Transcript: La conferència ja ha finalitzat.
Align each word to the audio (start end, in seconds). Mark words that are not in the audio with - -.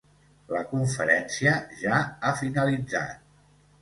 La 0.53 0.61
conferència 0.69 1.53
ja 1.83 1.99
ha 1.99 2.33
finalitzat. 2.43 3.33